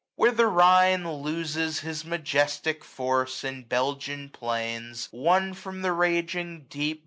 [0.15, 6.99] Where the Rhine loses his majestic force In Belgian plains, won from the raging deep.